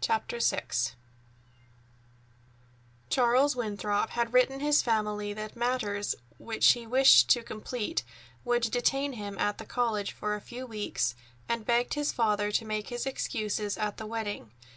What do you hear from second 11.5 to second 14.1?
begged his father to make his excuses at the